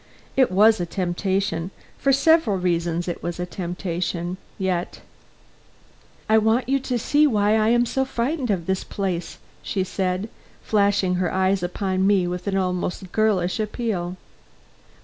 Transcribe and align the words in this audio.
It 0.35 0.51
was 0.51 0.79
a 0.79 0.87
temptation; 0.87 1.69
for 1.99 2.11
several 2.11 2.57
reasons 2.57 3.07
it 3.07 3.21
was 3.21 3.39
a 3.39 3.45
temptation; 3.45 4.37
yet 4.57 5.01
"I 6.27 6.39
want 6.39 6.67
you 6.67 6.79
to 6.79 6.97
see 6.97 7.27
why 7.27 7.55
I 7.55 7.67
am 7.67 7.85
frightened 7.85 8.49
of 8.49 8.65
this 8.65 8.83
place," 8.83 9.37
she 9.61 9.83
said, 9.83 10.27
flashing 10.63 11.17
her 11.21 11.31
eyes 11.31 11.61
upon 11.61 12.07
me 12.07 12.25
with 12.25 12.47
an 12.47 12.57
almost 12.57 13.11
girlish 13.11 13.59
appeal. 13.59 14.17